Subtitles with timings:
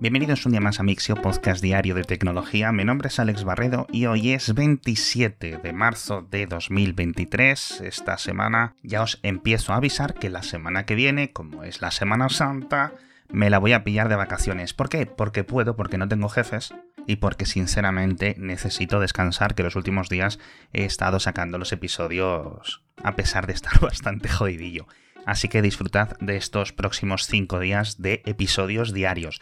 [0.00, 2.72] Bienvenidos un día más a Mixio, podcast diario de tecnología.
[2.72, 7.82] Mi nombre es Alex Barredo y hoy es 27 de marzo de 2023.
[7.82, 11.90] Esta semana ya os empiezo a avisar que la semana que viene, como es la
[11.90, 12.94] Semana Santa,
[13.28, 14.72] me la voy a pillar de vacaciones.
[14.72, 15.04] ¿Por qué?
[15.04, 16.72] Porque puedo, porque no tengo jefes
[17.06, 20.38] y porque sinceramente necesito descansar, que los últimos días
[20.72, 24.86] he estado sacando los episodios a pesar de estar bastante jodidillo.
[25.26, 29.40] Así que disfrutad de estos próximos 5 días de episodios diarios.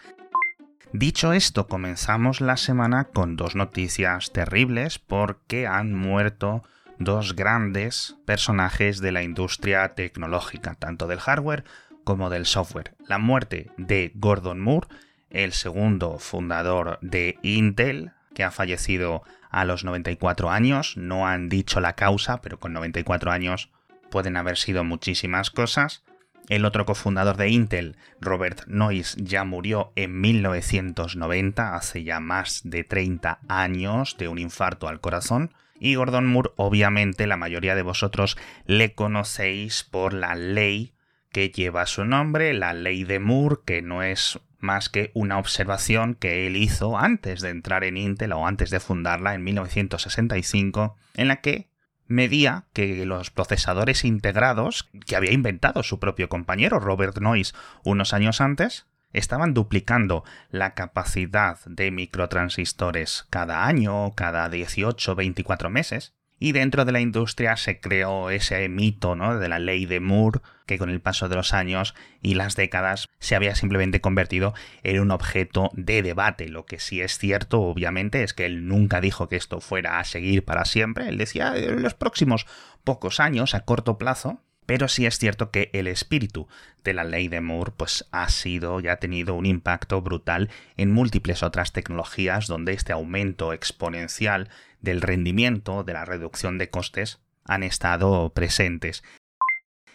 [0.92, 6.64] Dicho esto, comenzamos la semana con dos noticias terribles porque han muerto
[6.98, 11.64] dos grandes personajes de la industria tecnológica, tanto del hardware
[12.04, 12.94] como del software.
[13.06, 14.88] La muerte de Gordon Moore,
[15.28, 20.96] el segundo fundador de Intel, que ha fallecido a los 94 años.
[20.96, 23.70] No han dicho la causa, pero con 94 años
[24.10, 26.02] pueden haber sido muchísimas cosas.
[26.48, 32.84] El otro cofundador de Intel, Robert Noyce, ya murió en 1990, hace ya más de
[32.84, 35.52] 30 años, de un infarto al corazón.
[35.78, 40.94] Y Gordon Moore, obviamente, la mayoría de vosotros le conocéis por la ley
[41.32, 46.14] que lleva su nombre, la ley de Moore, que no es más que una observación
[46.14, 51.28] que él hizo antes de entrar en Intel o antes de fundarla en 1965, en
[51.28, 51.67] la que
[52.08, 58.40] medía que los procesadores integrados que había inventado su propio compañero Robert Noyce unos años
[58.40, 66.84] antes estaban duplicando la capacidad de microtransistores cada año, cada 18 24 meses, y dentro
[66.84, 69.38] de la industria se creó ese mito ¿no?
[69.38, 73.08] de la ley de Moore, que con el paso de los años y las décadas
[73.18, 76.48] se había simplemente convertido en un objeto de debate.
[76.48, 80.04] Lo que sí es cierto, obviamente, es que él nunca dijo que esto fuera a
[80.04, 81.08] seguir para siempre.
[81.08, 82.46] Él decía en los próximos
[82.84, 86.46] pocos años, a corto plazo, pero sí es cierto que el espíritu
[86.84, 90.92] de la ley de Moore pues, ha sido y ha tenido un impacto brutal en
[90.92, 94.50] múltiples otras tecnologías donde este aumento exponencial
[94.82, 99.02] del rendimiento, de la reducción de costes, han estado presentes.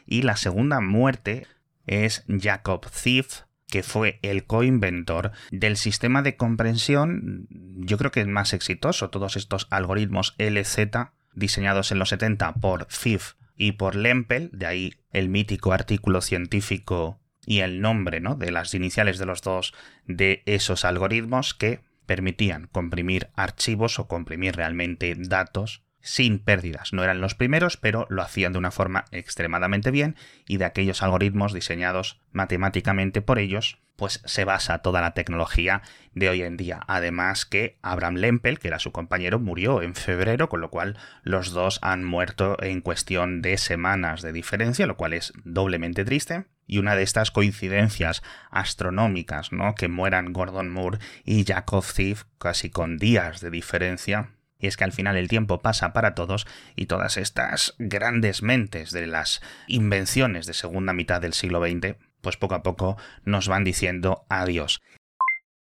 [0.07, 1.45] Y la segunda muerte
[1.85, 8.27] es Jacob Thief, que fue el coinventor del sistema de comprensión, yo creo que es
[8.27, 10.79] más exitoso, todos estos algoritmos LZ
[11.35, 17.19] diseñados en los 70 por Thief y por Lempel, de ahí el mítico artículo científico
[17.45, 18.35] y el nombre ¿no?
[18.35, 19.73] de las iniciales de los dos
[20.05, 26.93] de esos algoritmos que permitían comprimir archivos o comprimir realmente datos sin pérdidas.
[26.93, 30.15] No eran los primeros, pero lo hacían de una forma extremadamente bien
[30.47, 35.81] y de aquellos algoritmos diseñados matemáticamente por ellos, pues se basa toda la tecnología
[36.13, 36.81] de hoy en día.
[36.87, 41.51] Además que Abraham Lempel, que era su compañero, murió en febrero, con lo cual los
[41.51, 46.45] dos han muerto en cuestión de semanas de diferencia, lo cual es doblemente triste.
[46.65, 49.75] Y una de estas coincidencias astronómicas, ¿no?
[49.75, 54.31] Que mueran Gordon Moore y Jacob Thief casi con días de diferencia,
[54.63, 56.47] y es que al final el tiempo pasa para todos
[56.77, 62.37] y todas estas grandes mentes de las invenciones de segunda mitad del siglo XX, pues
[62.37, 64.81] poco a poco nos van diciendo adiós.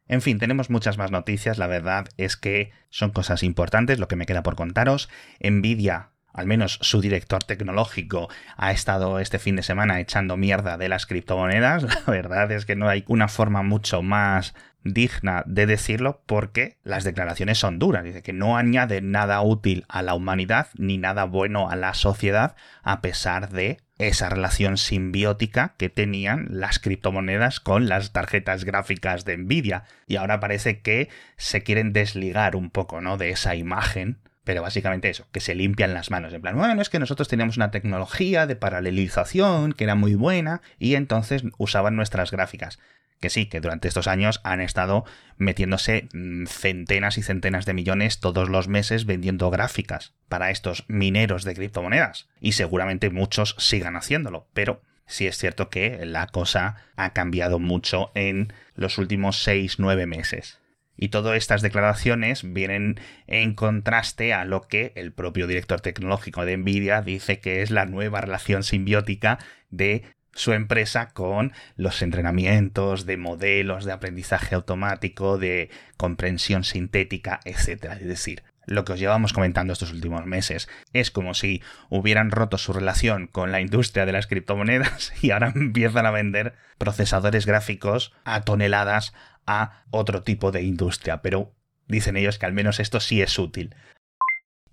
[0.09, 4.17] En fin, tenemos muchas más noticias, la verdad es que son cosas importantes lo que
[4.17, 5.11] me queda por contaros.
[5.41, 10.89] Nvidia al menos su director tecnológico, ha estado este fin de semana echando mierda de
[10.89, 11.83] las criptomonedas.
[12.07, 14.55] La verdad es que no hay una forma mucho más
[14.85, 18.05] digna de decirlo porque las declaraciones son duras.
[18.05, 22.55] Dice que no añade nada útil a la humanidad ni nada bueno a la sociedad
[22.83, 29.39] a pesar de esa relación simbiótica que tenían las criptomonedas con las tarjetas gráficas de
[29.39, 29.85] Nvidia.
[30.07, 33.17] Y ahora parece que se quieren desligar un poco, ¿no?
[33.17, 36.33] de esa imagen pero básicamente eso, que se limpian las manos.
[36.33, 40.63] En plan, bueno, es que nosotros teníamos una tecnología de paralelización que era muy buena
[40.79, 42.79] y entonces usaban nuestras gráficas.
[43.19, 45.05] Que sí, que durante estos años han estado
[45.37, 51.43] metiéndose mm, centenas y centenas de millones todos los meses vendiendo gráficas para estos mineros
[51.43, 52.29] de criptomonedas.
[52.41, 58.13] Y seguramente muchos sigan haciéndolo, pero sí es cierto que la cosa ha cambiado mucho
[58.15, 60.61] en los últimos 6-9 meses.
[60.97, 66.57] Y todas estas declaraciones vienen en contraste a lo que el propio director tecnológico de
[66.57, 69.39] Nvidia dice que es la nueva relación simbiótica
[69.71, 77.97] de su empresa con los entrenamientos de modelos de aprendizaje automático, de comprensión sintética, etc.
[78.01, 80.69] Es decir, lo que os llevamos comentando estos últimos meses.
[80.93, 85.53] Es como si hubieran roto su relación con la industria de las criptomonedas y ahora
[85.55, 89.15] empiezan a vender procesadores gráficos a toneladas
[89.47, 91.55] a otro tipo de industria, pero
[91.87, 93.75] dicen ellos que al menos esto sí es útil.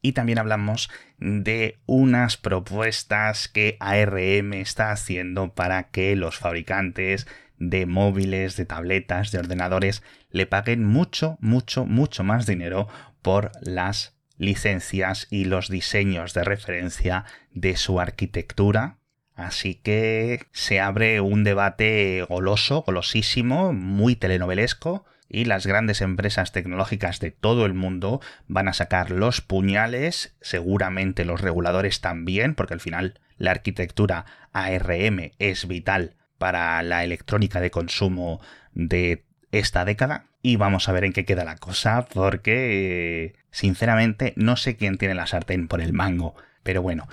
[0.02, 7.26] Y también hablamos de unas propuestas que ARM está haciendo para que los fabricantes
[7.58, 12.90] de móviles, de tabletas, de ordenadores, le paguen mucho, mucho, mucho más dinero
[13.24, 18.98] por las licencias y los diseños de referencia de su arquitectura.
[19.34, 27.20] Así que se abre un debate goloso, golosísimo, muy telenovelesco, y las grandes empresas tecnológicas
[27.20, 32.80] de todo el mundo van a sacar los puñales, seguramente los reguladores también, porque al
[32.80, 38.42] final la arquitectura ARM es vital para la electrónica de consumo
[38.74, 40.28] de esta década.
[40.46, 45.16] Y vamos a ver en qué queda la cosa, porque sinceramente no sé quién tiene
[45.16, 46.36] la sartén por el mango.
[46.64, 47.08] Pero bueno,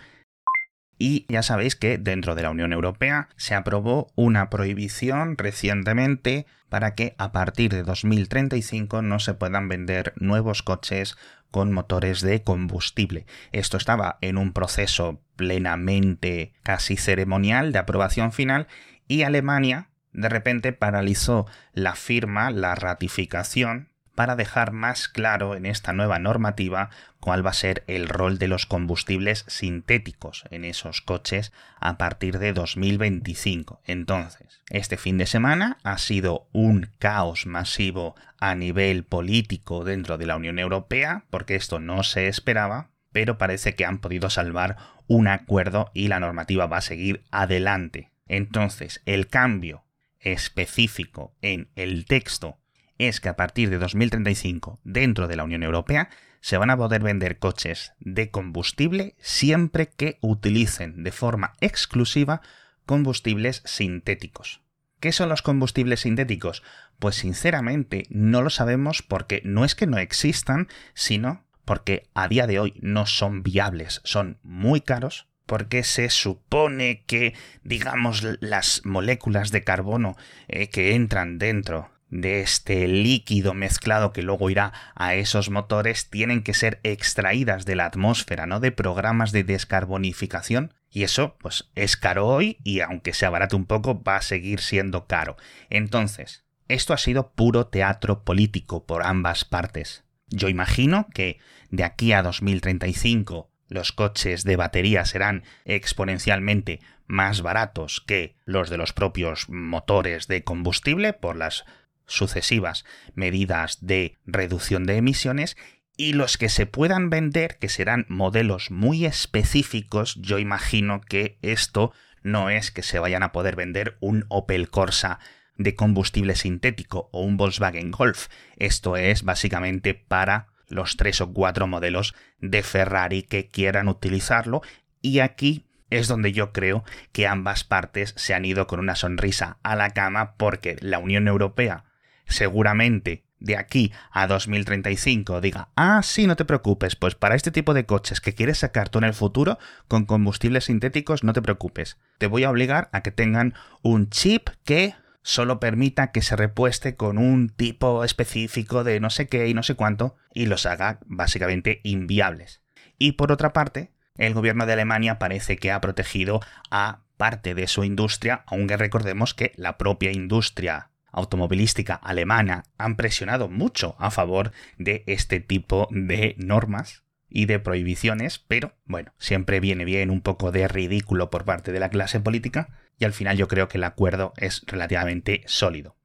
[0.98, 6.94] y ya sabéis que dentro de la Unión Europea se aprobó una prohibición recientemente para
[6.94, 11.16] que a partir de 2035 no se puedan vender nuevos coches
[11.50, 13.24] con motores de combustible.
[13.50, 18.68] Esto estaba en un proceso plenamente casi ceremonial de aprobación final
[19.08, 23.90] y Alemania de repente paralizó la firma, la ratificación
[24.20, 26.90] para dejar más claro en esta nueva normativa
[27.20, 32.38] cuál va a ser el rol de los combustibles sintéticos en esos coches a partir
[32.38, 33.80] de 2025.
[33.86, 40.26] Entonces, este fin de semana ha sido un caos masivo a nivel político dentro de
[40.26, 45.28] la Unión Europea, porque esto no se esperaba, pero parece que han podido salvar un
[45.28, 48.10] acuerdo y la normativa va a seguir adelante.
[48.28, 49.84] Entonces, el cambio
[50.20, 52.58] específico en el texto
[52.98, 57.02] es que a partir de 2035 dentro de la Unión Europea se van a poder
[57.02, 62.42] vender coches de combustible siempre que utilicen de forma exclusiva
[62.86, 64.62] combustibles sintéticos.
[65.00, 66.62] ¿Qué son los combustibles sintéticos?
[66.98, 72.46] Pues sinceramente no lo sabemos porque no es que no existan, sino porque a día
[72.46, 79.50] de hoy no son viables, son muy caros, porque se supone que, digamos, las moléculas
[79.50, 80.16] de carbono
[80.46, 86.44] eh, que entran dentro de este líquido mezclado que luego irá a esos motores tienen
[86.44, 88.60] que ser extraídas de la atmósfera, ¿no?
[88.60, 90.72] De programas de descarbonificación.
[90.88, 94.60] Y eso, pues, es caro hoy y aunque sea barato un poco, va a seguir
[94.60, 95.36] siendo caro.
[95.68, 100.04] Entonces, esto ha sido puro teatro político por ambas partes.
[100.28, 108.02] Yo imagino que de aquí a 2035 los coches de batería serán exponencialmente más baratos
[108.06, 111.64] que los de los propios motores de combustible por las
[112.06, 112.84] sucesivas
[113.14, 115.56] medidas de reducción de emisiones
[115.96, 121.92] y los que se puedan vender, que serán modelos muy específicos, yo imagino que esto
[122.22, 125.18] no es que se vayan a poder vender un Opel Corsa
[125.56, 128.28] de combustible sintético o un Volkswagen Golf.
[128.56, 134.62] Esto es básicamente para los tres o cuatro modelos de Ferrari que quieran utilizarlo.
[135.02, 139.58] Y aquí es donde yo creo que ambas partes se han ido con una sonrisa
[139.62, 141.84] a la cama porque la Unión Europea
[142.26, 147.74] seguramente de aquí a 2035 diga, ah, sí, no te preocupes, pues para este tipo
[147.74, 149.58] de coches que quieres sacar tú en el futuro
[149.88, 151.96] con combustibles sintéticos, no te preocupes.
[152.18, 156.96] Te voy a obligar a que tengan un chip que solo permita que se repueste
[156.96, 161.00] con un tipo específico de no sé qué y no sé cuánto y los haga
[161.06, 162.62] básicamente inviables.
[162.98, 166.40] Y por otra parte, el gobierno de Alemania parece que ha protegido
[166.70, 173.48] a parte de su industria, aunque recordemos que la propia industria automovilística alemana han presionado
[173.48, 179.84] mucho a favor de este tipo de normas y de prohibiciones, pero bueno, siempre viene
[179.84, 182.68] bien un poco de ridículo por parte de la clase política
[183.00, 185.96] y al final yo creo que el acuerdo es relativamente sólido.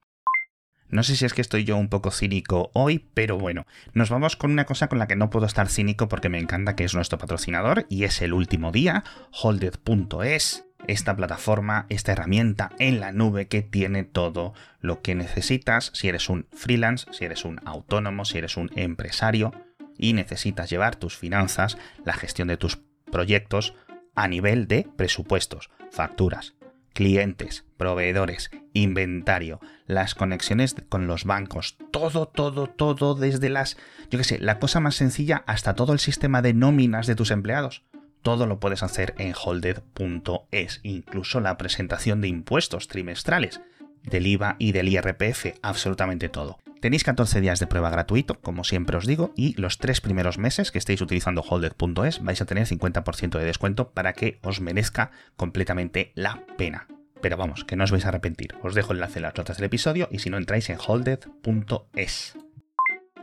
[0.88, 4.36] No sé si es que estoy yo un poco cínico hoy, pero bueno, nos vamos
[4.36, 6.94] con una cosa con la que no puedo estar cínico porque me encanta que es
[6.94, 13.48] nuestro patrocinador y es el último día, holded.es esta plataforma, esta herramienta en la nube
[13.48, 18.38] que tiene todo lo que necesitas si eres un freelance, si eres un autónomo, si
[18.38, 19.52] eres un empresario
[19.98, 22.78] y necesitas llevar tus finanzas, la gestión de tus
[23.10, 23.74] proyectos
[24.14, 26.54] a nivel de presupuestos, facturas,
[26.96, 33.76] clientes, proveedores, inventario, las conexiones con los bancos, todo, todo, todo desde las,
[34.10, 37.30] yo qué sé, la cosa más sencilla hasta todo el sistema de nóminas de tus
[37.30, 37.84] empleados
[38.22, 43.60] todo lo puedes hacer en holded.es, incluso la presentación de impuestos trimestrales,
[44.02, 46.58] del IVA y del IRPF, absolutamente todo.
[46.86, 50.70] Tenéis 14 días de prueba gratuito, como siempre os digo, y los tres primeros meses
[50.70, 56.12] que estéis utilizando holded.es vais a tener 50% de descuento para que os merezca completamente
[56.14, 56.86] la pena.
[57.20, 58.54] Pero vamos, que no os vais a arrepentir.
[58.62, 62.45] Os dejo el enlace en las notas del episodio y si no entráis en holded.es.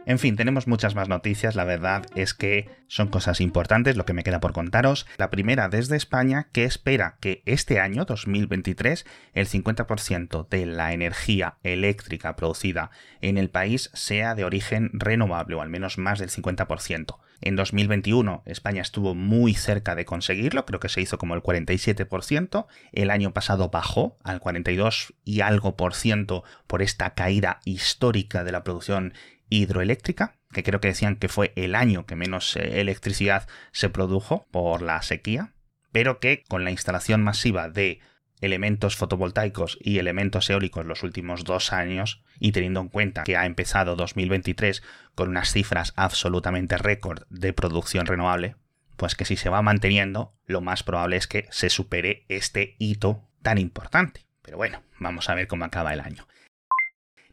[0.05, 4.11] En fin, tenemos muchas más noticias, la verdad es que son cosas importantes lo que
[4.11, 5.05] me queda por contaros.
[5.17, 11.55] La primera desde España que espera que este año 2023 el 50% de la energía
[11.63, 12.91] eléctrica producida
[13.21, 17.15] en el país sea de origen renovable o al menos más del 50%.
[17.41, 22.67] En 2021 España estuvo muy cerca de conseguirlo, creo que se hizo como el 47%,
[22.91, 28.51] el año pasado bajó al 42 y algo por ciento por esta caída histórica de
[28.51, 29.13] la producción
[29.49, 34.47] hidroeléctrica, que creo que decían que fue el año que menos eh, electricidad se produjo
[34.51, 35.53] por la sequía,
[35.91, 37.99] pero que con la instalación masiva de
[38.41, 43.45] elementos fotovoltaicos y elementos eólicos los últimos dos años, y teniendo en cuenta que ha
[43.45, 44.83] empezado 2023
[45.15, 48.55] con unas cifras absolutamente récord de producción renovable,
[48.97, 53.27] pues que si se va manteniendo, lo más probable es que se supere este hito
[53.41, 54.25] tan importante.
[54.41, 56.27] Pero bueno, vamos a ver cómo acaba el año.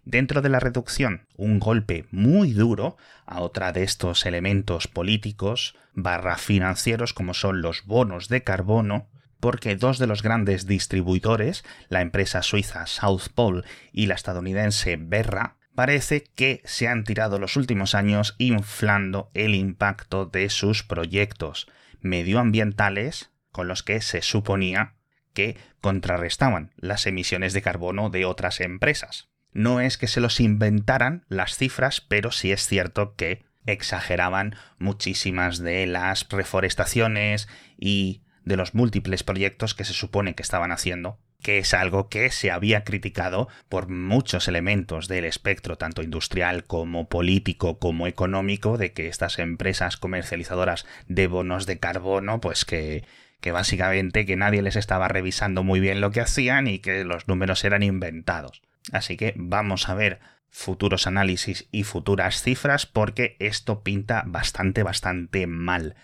[0.05, 6.37] Dentro de la reducción, un golpe muy duro a otra de estos elementos políticos barra
[6.37, 9.09] financieros como son los bonos de carbono,
[9.41, 15.57] porque dos de los grandes distribuidores, la empresa suiza South Pole y la estadounidense Berra,
[15.75, 21.69] parece que se han tirado los últimos años inflando el impacto de sus proyectos
[22.01, 24.95] medioambientales con los que se suponía
[25.33, 29.29] que contrarrestaban las emisiones de carbono de otras empresas.
[29.53, 35.59] No es que se los inventaran las cifras, pero sí es cierto que exageraban muchísimas
[35.59, 41.59] de las reforestaciones y de los múltiples proyectos que se supone que estaban haciendo, que
[41.59, 47.79] es algo que se había criticado por muchos elementos del espectro, tanto industrial como político
[47.79, 53.05] como económico, de que estas empresas comercializadoras de bonos de carbono, pues que
[53.41, 57.27] que básicamente que nadie les estaba revisando muy bien lo que hacían y que los
[57.27, 58.63] números eran inventados.
[58.93, 60.21] Así que vamos a ver
[60.51, 65.97] futuros análisis y futuras cifras porque esto pinta bastante, bastante mal.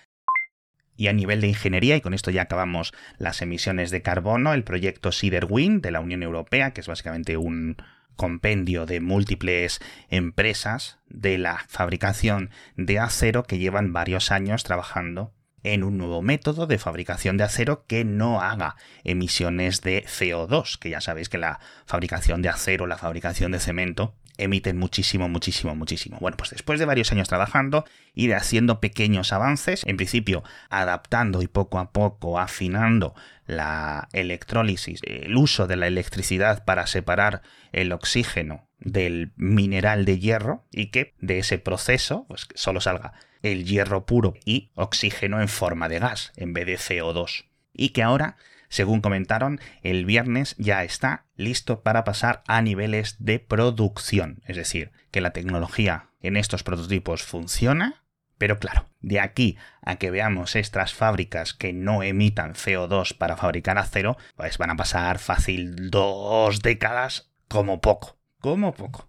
[0.97, 4.65] Y a nivel de ingeniería, y con esto ya acabamos las emisiones de carbono, el
[4.65, 5.11] proyecto
[5.49, 7.76] Wind de la Unión Europea, que es básicamente un
[8.17, 15.85] compendio de múltiples empresas de la fabricación de acero que llevan varios años trabajando en
[15.85, 21.00] un nuevo método de fabricación de acero que no haga emisiones de CO2, que ya
[21.00, 26.19] sabéis que la fabricación de acero, la fabricación de cemento, emiten muchísimo, muchísimo, muchísimo.
[26.21, 31.49] Bueno, pues después de varios años trabajando de haciendo pequeños avances, en principio adaptando y
[31.49, 33.14] poco a poco afinando
[33.47, 40.64] la electrólisis, el uso de la electricidad para separar el oxígeno del mineral de hierro
[40.71, 45.88] y que de ese proceso pues solo salga el hierro puro y oxígeno en forma
[45.88, 47.47] de gas en vez de CO2.
[47.73, 48.37] Y que ahora,
[48.68, 54.42] según comentaron, el viernes ya está listo para pasar a niveles de producción.
[54.46, 58.04] Es decir, que la tecnología en estos prototipos funciona,
[58.38, 63.78] pero claro, de aquí a que veamos estas fábricas que no emitan CO2 para fabricar
[63.78, 69.08] acero, pues van a pasar fácil dos décadas como poco, como poco.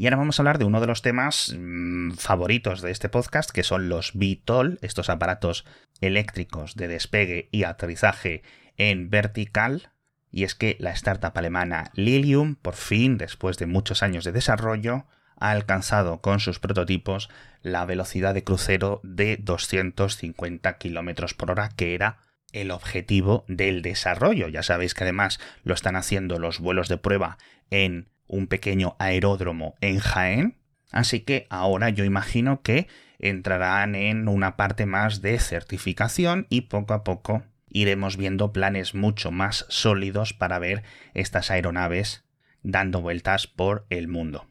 [0.00, 3.50] Y ahora vamos a hablar de uno de los temas mm, favoritos de este podcast,
[3.50, 5.66] que son los VTOL, estos aparatos
[6.00, 8.42] eléctricos de despegue y aterrizaje
[8.78, 9.92] en vertical.
[10.30, 15.04] Y es que la startup alemana Lilium, por fin, después de muchos años de desarrollo,
[15.36, 17.28] ha alcanzado con sus prototipos
[17.60, 22.20] la velocidad de crucero de 250 km por hora, que era
[22.52, 24.48] el objetivo del desarrollo.
[24.48, 27.36] Ya sabéis que además lo están haciendo los vuelos de prueba
[27.68, 30.56] en un pequeño aeródromo en Jaén,
[30.92, 32.86] así que ahora yo imagino que
[33.18, 39.30] entrarán en una parte más de certificación y poco a poco iremos viendo planes mucho
[39.30, 40.82] más sólidos para ver
[41.12, 42.24] estas aeronaves
[42.62, 44.46] dando vueltas por el mundo.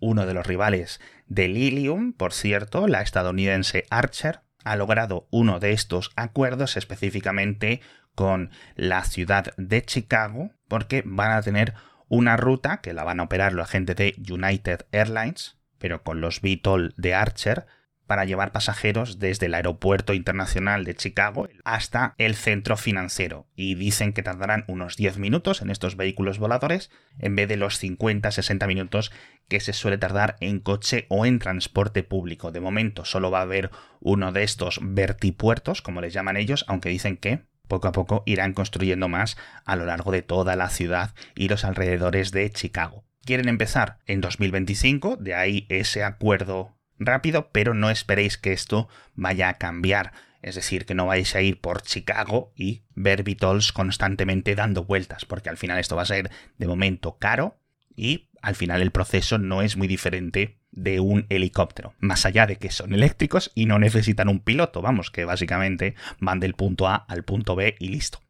[0.00, 5.72] Uno de los rivales de Lilium, por cierto, la estadounidense Archer, ha logrado uno de
[5.72, 7.80] estos acuerdos específicamente
[8.14, 11.74] con la ciudad de Chicago porque van a tener
[12.08, 16.40] una ruta que la van a operar la gente de United Airlines, pero con los
[16.40, 17.66] VTOL de Archer,
[18.06, 23.46] para llevar pasajeros desde el aeropuerto internacional de Chicago hasta el centro financiero.
[23.54, 27.82] Y dicen que tardarán unos 10 minutos en estos vehículos voladores en vez de los
[27.82, 29.10] 50-60 minutos
[29.48, 32.52] que se suele tardar en coche o en transporte público.
[32.52, 33.70] De momento solo va a haber
[34.00, 38.52] uno de estos vertipuertos, como les llaman ellos, aunque dicen que poco a poco irán
[38.52, 43.04] construyendo más a lo largo de toda la ciudad y los alrededores de Chicago.
[43.24, 49.48] Quieren empezar en 2025, de ahí ese acuerdo rápido, pero no esperéis que esto vaya
[49.48, 50.12] a cambiar.
[50.42, 55.24] Es decir, que no vais a ir por Chicago y ver Beatles constantemente dando vueltas,
[55.24, 57.56] porque al final esto va a ser de momento caro
[57.96, 62.56] y al final el proceso no es muy diferente de un helicóptero, más allá de
[62.56, 66.96] que son eléctricos y no necesitan un piloto, vamos, que básicamente van del punto A
[66.96, 68.20] al punto B y listo.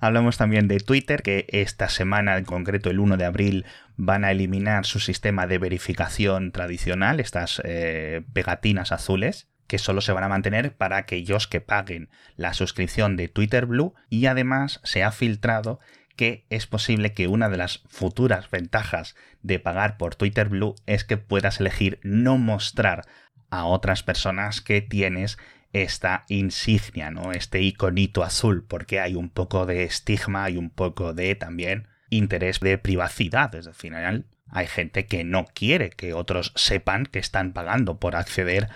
[0.00, 4.30] Hablamos también de Twitter, que esta semana, en concreto el 1 de abril, van a
[4.30, 10.28] eliminar su sistema de verificación tradicional, estas eh, pegatinas azules, que solo se van a
[10.28, 15.80] mantener para aquellos que paguen la suscripción de Twitter Blue y además se ha filtrado
[16.18, 21.04] que es posible que una de las futuras ventajas de pagar por Twitter Blue es
[21.04, 23.06] que puedas elegir no mostrar
[23.50, 25.38] a otras personas que tienes
[25.72, 27.30] esta insignia, ¿no?
[27.30, 32.58] Este iconito azul, porque hay un poco de estigma y un poco de también interés
[32.58, 33.50] de privacidad.
[33.50, 38.16] Desde el final, hay gente que no quiere que otros sepan que están pagando por
[38.16, 38.68] acceder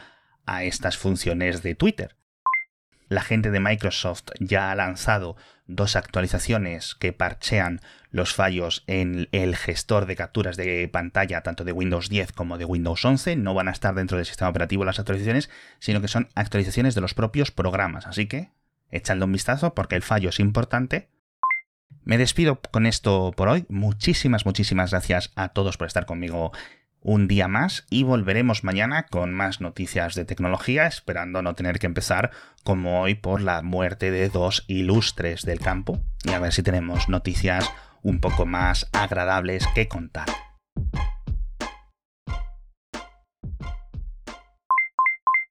[0.47, 2.15] a estas funciones de Twitter.
[3.13, 9.55] La gente de Microsoft ya ha lanzado dos actualizaciones que parchean los fallos en el
[9.55, 13.37] gestor de capturas de pantalla tanto de Windows 10 como de Windows 11.
[13.37, 17.03] No van a estar dentro del sistema operativo las actualizaciones, sino que son actualizaciones de
[17.03, 18.07] los propios programas.
[18.07, 18.49] Así que
[18.91, 21.11] echadle un vistazo porque el fallo es importante.
[22.05, 23.67] Me despido con esto por hoy.
[23.69, 26.53] Muchísimas, muchísimas gracias a todos por estar conmigo
[27.03, 31.87] un día más y volveremos mañana con más noticias de tecnología, esperando no tener que
[31.87, 32.31] empezar
[32.65, 37.09] como hoy por la muerte de dos ilustres del campo y a ver si tenemos
[37.09, 37.71] noticias
[38.03, 40.27] un poco más agradables que contar.